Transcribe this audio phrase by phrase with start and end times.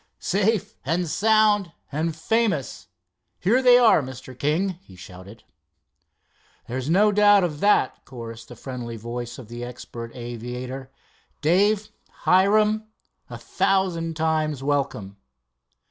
[0.17, 2.87] "Safe and sound and famous.
[3.39, 4.35] Here they are, Mr.
[4.35, 5.43] King!" he shouted.
[6.67, 10.89] "There's no doubt of that," chorused the friendly voice of the expert aviator.
[11.41, 11.89] "Dave!
[12.23, 12.87] Hiram!
[13.29, 15.17] A thousand times welcome."